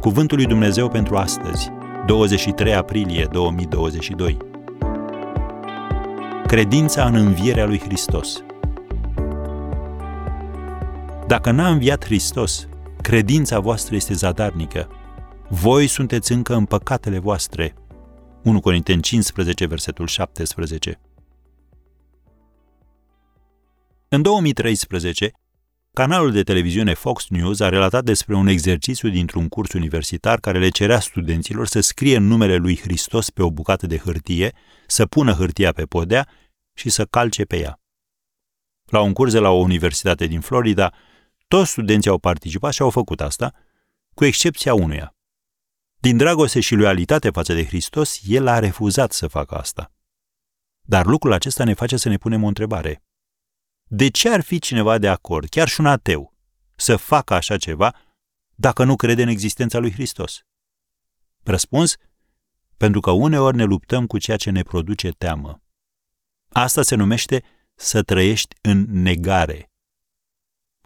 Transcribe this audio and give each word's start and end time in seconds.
Cuvântul 0.00 0.36
lui 0.36 0.46
Dumnezeu 0.46 0.88
pentru 0.88 1.16
astăzi, 1.16 1.70
23 2.06 2.74
aprilie 2.74 3.28
2022. 3.32 4.36
Credința 6.46 7.04
în 7.04 7.14
învierea 7.14 7.66
lui 7.66 7.78
Hristos. 7.78 8.42
Dacă 11.26 11.50
n-a 11.50 11.68
înviat 11.68 12.04
Hristos, 12.04 12.68
credința 13.02 13.58
voastră 13.58 13.94
este 13.94 14.14
zadarnică. 14.14 14.88
Voi 15.48 15.86
sunteți 15.86 16.32
încă 16.32 16.54
în 16.54 16.64
păcatele 16.64 17.18
voastre. 17.18 17.74
1 18.42 18.60
Corinteni 18.60 19.02
15, 19.02 19.66
versetul 19.66 20.06
17. 20.06 21.00
În 24.08 24.22
2013, 24.22 25.32
canalul 25.98 26.32
de 26.32 26.42
televiziune 26.42 26.94
Fox 26.94 27.28
News 27.28 27.60
a 27.60 27.68
relatat 27.68 28.04
despre 28.04 28.34
un 28.34 28.46
exercițiu 28.46 29.08
dintr-un 29.08 29.48
curs 29.48 29.72
universitar 29.72 30.40
care 30.40 30.58
le 30.58 30.68
cerea 30.68 31.00
studenților 31.00 31.66
să 31.66 31.80
scrie 31.80 32.16
în 32.16 32.26
numele 32.26 32.56
lui 32.56 32.78
Hristos 32.78 33.30
pe 33.30 33.42
o 33.42 33.50
bucată 33.50 33.86
de 33.86 33.98
hârtie, 33.98 34.54
să 34.86 35.06
pună 35.06 35.32
hârtia 35.32 35.72
pe 35.72 35.84
podea 35.84 36.28
și 36.74 36.88
să 36.88 37.04
calce 37.04 37.44
pe 37.44 37.58
ea. 37.58 37.80
La 38.84 39.00
un 39.00 39.12
curs 39.12 39.32
de 39.32 39.38
la 39.38 39.50
o 39.50 39.56
universitate 39.56 40.26
din 40.26 40.40
Florida, 40.40 40.92
toți 41.48 41.70
studenții 41.70 42.10
au 42.10 42.18
participat 42.18 42.72
și 42.72 42.82
au 42.82 42.90
făcut 42.90 43.20
asta, 43.20 43.54
cu 44.14 44.24
excepția 44.24 44.74
unuia. 44.74 45.14
Din 46.00 46.16
dragoste 46.16 46.60
și 46.60 46.74
loialitate 46.74 47.30
față 47.30 47.54
de 47.54 47.64
Hristos, 47.64 48.20
el 48.26 48.46
a 48.46 48.58
refuzat 48.58 49.12
să 49.12 49.26
facă 49.26 49.54
asta. 49.54 49.92
Dar 50.80 51.06
lucrul 51.06 51.32
acesta 51.32 51.64
ne 51.64 51.74
face 51.74 51.96
să 51.96 52.08
ne 52.08 52.16
punem 52.16 52.42
o 52.42 52.46
întrebare. 52.46 53.02
De 53.90 54.08
ce 54.08 54.28
ar 54.28 54.40
fi 54.40 54.58
cineva 54.58 54.98
de 54.98 55.08
acord, 55.08 55.48
chiar 55.48 55.68
și 55.68 55.80
un 55.80 55.86
ateu, 55.86 56.34
să 56.76 56.96
facă 56.96 57.34
așa 57.34 57.56
ceva 57.56 57.94
dacă 58.54 58.84
nu 58.84 58.96
crede 58.96 59.22
în 59.22 59.28
existența 59.28 59.78
lui 59.78 59.92
Hristos? 59.92 60.42
Răspuns? 61.42 61.96
Pentru 62.76 63.00
că 63.00 63.10
uneori 63.10 63.56
ne 63.56 63.64
luptăm 63.64 64.06
cu 64.06 64.18
ceea 64.18 64.36
ce 64.36 64.50
ne 64.50 64.62
produce 64.62 65.10
teamă. 65.10 65.62
Asta 66.48 66.82
se 66.82 66.94
numește 66.94 67.44
să 67.74 68.02
trăiești 68.02 68.56
în 68.60 68.86
negare. 68.88 69.70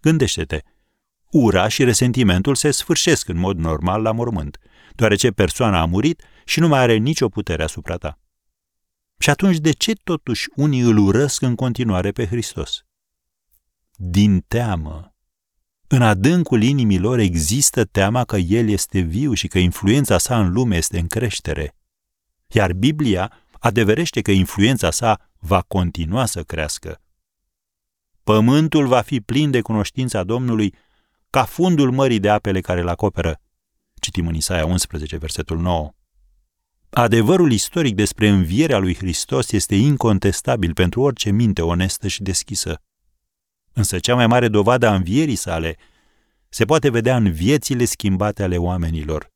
Gândește-te, 0.00 0.62
ura 1.30 1.68
și 1.68 1.84
resentimentul 1.84 2.54
se 2.54 2.70
sfârșesc 2.70 3.28
în 3.28 3.36
mod 3.36 3.58
normal 3.58 4.02
la 4.02 4.12
mormânt, 4.12 4.58
deoarece 4.94 5.30
persoana 5.30 5.80
a 5.80 5.84
murit 5.84 6.22
și 6.44 6.60
nu 6.60 6.68
mai 6.68 6.80
are 6.80 6.96
nicio 6.96 7.28
putere 7.28 7.62
asupra 7.62 7.96
ta. 7.96 8.18
Și 9.18 9.30
atunci 9.30 9.56
de 9.58 9.72
ce 9.72 9.92
totuși 9.92 10.48
unii 10.54 10.80
îl 10.80 10.98
urăsc 10.98 11.42
în 11.42 11.54
continuare 11.54 12.12
pe 12.12 12.26
Hristos? 12.26 12.84
Din 14.02 14.40
teamă. 14.48 15.14
În 15.86 16.02
adâncul 16.02 16.62
inimilor 16.62 17.18
există 17.18 17.84
teama 17.84 18.24
că 18.24 18.36
El 18.36 18.68
este 18.68 19.00
viu 19.00 19.32
și 19.32 19.48
că 19.48 19.58
influența 19.58 20.18
sa 20.18 20.40
în 20.40 20.52
lume 20.52 20.76
este 20.76 20.98
în 20.98 21.06
creștere. 21.06 21.76
Iar 22.46 22.72
Biblia 22.72 23.32
adeverește 23.58 24.20
că 24.20 24.30
influența 24.30 24.90
sa 24.90 25.30
va 25.38 25.60
continua 25.62 26.26
să 26.26 26.42
crească. 26.42 27.00
Pământul 28.24 28.86
va 28.86 29.00
fi 29.00 29.20
plin 29.20 29.50
de 29.50 29.60
cunoștința 29.60 30.24
Domnului 30.24 30.74
ca 31.30 31.44
fundul 31.44 31.90
mării 31.90 32.20
de 32.20 32.30
apele 32.30 32.60
care 32.60 32.80
îl 32.80 32.88
acoperă. 32.88 33.40
Citim 33.94 34.26
în 34.26 34.34
Isaia 34.34 34.66
11, 34.66 35.16
versetul 35.16 35.58
9. 35.58 35.90
Adevărul 36.90 37.52
istoric 37.52 37.94
despre 37.94 38.28
învierea 38.28 38.78
lui 38.78 38.94
Hristos 38.94 39.52
este 39.52 39.74
incontestabil 39.74 40.72
pentru 40.74 41.00
orice 41.00 41.30
minte 41.30 41.62
onestă 41.62 42.08
și 42.08 42.22
deschisă. 42.22 42.82
Însă 43.72 43.98
cea 43.98 44.14
mai 44.14 44.26
mare 44.26 44.48
dovadă 44.48 44.86
a 44.86 44.94
învierii 44.94 45.34
sale 45.34 45.76
se 46.48 46.64
poate 46.64 46.90
vedea 46.90 47.16
în 47.16 47.32
viețile 47.32 47.84
schimbate 47.84 48.42
ale 48.42 48.56
oamenilor. 48.56 49.30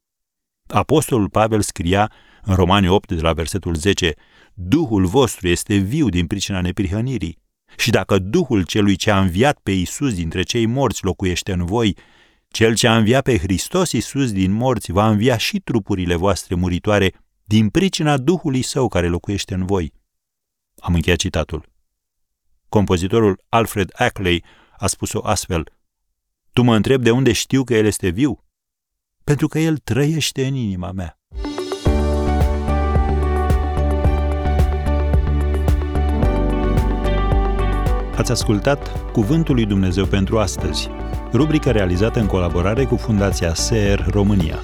Apostolul 0.67 1.29
Pavel 1.29 1.61
scria 1.61 2.13
în 2.43 2.55
Romani 2.55 2.89
8 2.89 3.13
de 3.13 3.21
la 3.21 3.33
versetul 3.33 3.75
10, 3.75 4.15
Duhul 4.55 5.07
vostru 5.07 5.49
este 5.49 5.77
viu 5.77 6.09
din 6.09 6.27
pricina 6.27 6.61
neprihănirii. 6.61 7.39
Și 7.77 7.91
dacă 7.91 8.19
Duhul 8.19 8.63
celui 8.65 8.97
ce 8.97 9.11
a 9.11 9.21
înviat 9.21 9.59
pe 9.63 9.71
Isus 9.71 10.15
dintre 10.15 10.43
cei 10.43 10.67
morți 10.67 11.05
locuiește 11.05 11.53
în 11.53 11.65
voi, 11.65 11.97
cel 12.49 12.75
ce 12.75 12.87
a 12.87 12.97
înviat 12.97 13.23
pe 13.23 13.39
Hristos 13.39 13.93
Isus 13.93 14.33
din 14.33 14.53
morți 14.53 14.93
va 14.93 15.09
învia 15.09 15.37
și 15.37 15.61
trupurile 15.61 16.15
voastre 16.15 16.55
muritoare 16.55 17.13
din 17.45 17.69
pricina 17.69 18.17
Duhului 18.17 18.63
Său 18.63 18.89
care 18.89 19.09
locuiește 19.09 19.55
în 19.55 19.67
voi. 19.67 19.93
Am 20.77 20.95
încheiat 20.95 21.19
citatul. 21.19 21.74
Compozitorul 22.75 23.45
Alfred 23.49 23.91
Ackley 23.93 24.45
a 24.77 24.87
spus-o 24.87 25.21
astfel. 25.23 25.65
Tu 26.53 26.63
mă 26.63 26.75
întrebi 26.75 27.03
de 27.03 27.11
unde 27.11 27.33
știu 27.33 27.65
că 27.65 27.75
El 27.75 27.87
este 27.87 28.09
viu? 28.09 28.45
Pentru 29.25 29.49
că 29.49 29.59
El 29.59 29.77
trăiește 29.77 30.47
în 30.47 30.55
inima 30.55 30.93
mea. 30.93 31.19
Ați 38.17 38.31
ascultat 38.31 39.11
Cuvântul 39.13 39.55
lui 39.55 39.67
Dumnezeu 39.67 40.07
pentru 40.07 40.39
astăzi, 40.39 40.91
rubrica 41.33 41.71
realizată 41.71 42.21
în 42.21 42.27
colaborare 42.27 42.85
cu 42.85 42.97
Fundația 42.97 43.55
SER 43.55 44.07
România. 44.11 44.59